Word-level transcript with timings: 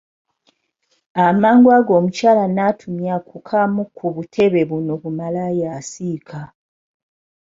Amangu 1.27 1.67
ago 1.77 1.91
omukyala 1.99 2.43
n’atumya 2.55 3.15
ku 3.27 3.37
kamu 3.47 3.81
ku 3.97 4.05
butebe 4.15 4.61
buno 4.69 4.93
bu 5.01 5.09
malaaya 5.19 5.67
asiika. 5.79 6.39